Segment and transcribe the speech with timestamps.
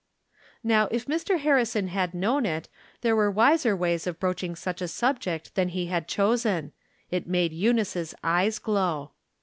[0.63, 1.37] Now, if Mr.
[1.37, 2.67] Harrison had known it,
[3.01, 6.71] there were wiser ways of broaching such a subject than he had chosen;
[7.11, 9.11] it made Eunice's eyes glow.